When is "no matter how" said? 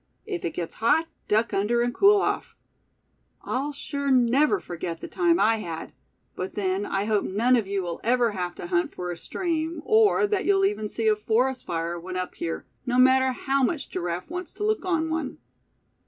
12.83-13.61